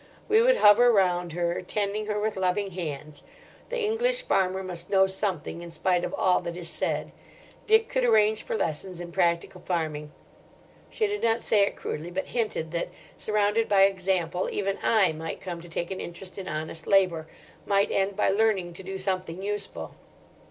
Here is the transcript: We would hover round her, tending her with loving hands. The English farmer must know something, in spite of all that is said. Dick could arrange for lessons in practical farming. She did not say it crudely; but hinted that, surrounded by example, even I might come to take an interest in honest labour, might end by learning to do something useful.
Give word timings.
We 0.27 0.41
would 0.41 0.55
hover 0.55 0.91
round 0.91 1.33
her, 1.33 1.61
tending 1.61 2.07
her 2.07 2.19
with 2.19 2.35
loving 2.35 2.71
hands. 2.71 3.21
The 3.69 3.79
English 3.83 4.23
farmer 4.23 4.63
must 4.63 4.89
know 4.89 5.05
something, 5.05 5.61
in 5.61 5.69
spite 5.69 6.03
of 6.03 6.11
all 6.15 6.41
that 6.41 6.57
is 6.57 6.69
said. 6.71 7.11
Dick 7.67 7.87
could 7.87 8.03
arrange 8.03 8.41
for 8.41 8.57
lessons 8.57 8.99
in 8.99 9.11
practical 9.11 9.61
farming. 9.61 10.11
She 10.89 11.05
did 11.05 11.21
not 11.21 11.39
say 11.39 11.61
it 11.67 11.75
crudely; 11.75 12.09
but 12.09 12.29
hinted 12.29 12.71
that, 12.71 12.89
surrounded 13.15 13.69
by 13.69 13.83
example, 13.83 14.49
even 14.51 14.79
I 14.81 15.11
might 15.11 15.39
come 15.39 15.61
to 15.61 15.69
take 15.69 15.91
an 15.91 15.99
interest 16.01 16.39
in 16.39 16.47
honest 16.47 16.87
labour, 16.87 17.27
might 17.67 17.91
end 17.91 18.15
by 18.15 18.29
learning 18.29 18.73
to 18.73 18.83
do 18.83 18.97
something 18.97 19.43
useful. 19.43 19.93